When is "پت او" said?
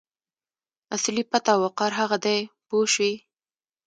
1.31-1.57